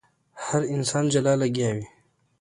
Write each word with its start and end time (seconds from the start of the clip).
که 0.37 0.41
هر 0.45 0.61
انسان 0.75 1.05
جلا 1.13 1.33
لګيا 1.41 1.69
وي. 1.75 1.85